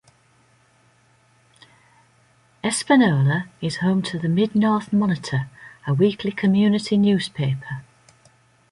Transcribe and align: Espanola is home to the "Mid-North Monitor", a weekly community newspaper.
Espanola 2.63 3.49
is 3.61 3.75
home 3.81 4.01
to 4.01 4.17
the 4.17 4.27
"Mid-North 4.27 4.91
Monitor", 4.91 5.47
a 5.85 5.93
weekly 5.93 6.31
community 6.31 6.97
newspaper. 6.97 7.83